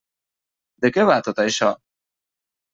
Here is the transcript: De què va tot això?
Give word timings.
De 0.87 0.91
què 0.95 1.05
va 1.11 1.19
tot 1.29 1.43
això? 1.45 1.71